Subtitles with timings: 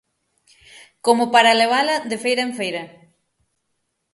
[1.05, 2.83] _Como para levala de feira en feira...